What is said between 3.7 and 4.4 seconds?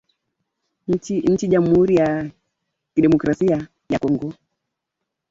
ya Kongo